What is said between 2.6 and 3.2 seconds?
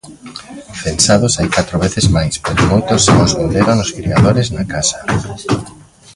moitos xa